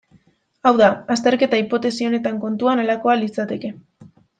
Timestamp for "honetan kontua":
2.09-2.77